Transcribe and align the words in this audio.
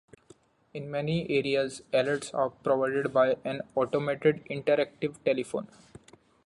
In 0.73 0.89
many 0.89 1.29
areas 1.29 1.83
alerts 1.93 2.33
are 2.33 2.49
provided 2.49 3.13
by 3.13 3.35
an 3.45 3.61
automated 3.75 4.43
interactive 4.49 5.13
telephone. 5.23 5.67